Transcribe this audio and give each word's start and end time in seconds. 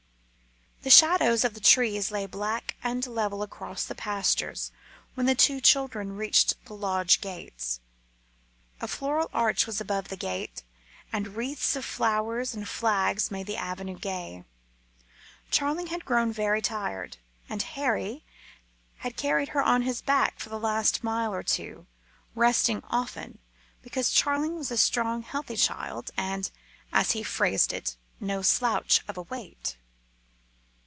The 0.83 0.89
shadows 0.89 1.45
of 1.45 1.53
the 1.53 1.59
trees 1.59 2.09
lay 2.09 2.25
black 2.25 2.75
and 2.83 3.05
level 3.05 3.43
across 3.43 3.85
the 3.85 3.93
pastures 3.93 4.71
when 5.13 5.27
the 5.27 5.35
two 5.35 5.61
children 5.61 6.17
reached 6.17 6.55
the 6.65 6.73
lodge 6.73 7.21
gates. 7.21 7.79
A 8.81 8.87
floral 8.87 9.29
arch 9.31 9.67
was 9.67 9.79
above 9.79 10.07
the 10.07 10.17
gate, 10.17 10.63
and 11.13 11.35
wreaths 11.35 11.75
of 11.75 11.85
flowers 11.85 12.55
and 12.55 12.67
flags 12.67 13.29
made 13.29 13.45
the 13.45 13.57
avenue 13.57 13.93
gay. 13.99 14.43
Charling 15.51 15.89
had 15.89 16.03
grown 16.03 16.33
very 16.33 16.63
tired, 16.63 17.17
and 17.47 17.61
Harry 17.61 18.25
had 18.97 19.15
carried 19.15 19.49
her 19.49 19.61
on 19.61 19.83
his 19.83 20.01
back 20.01 20.39
for 20.39 20.49
the 20.49 20.57
last 20.59 21.03
mile 21.03 21.31
or 21.31 21.43
two 21.43 21.85
resting 22.33 22.81
often, 22.89 23.37
because 23.83 24.09
Charling 24.09 24.55
was 24.57 24.71
a 24.71 24.77
strong, 24.79 25.21
healthy 25.21 25.57
child, 25.57 26.09
and, 26.17 26.49
as 26.91 27.11
he 27.11 27.21
phrased 27.21 27.71
it, 27.71 27.97
"no 28.19 28.41
slouch 28.41 29.03
of 29.07 29.15
a 29.15 29.21
weight." 29.21 29.77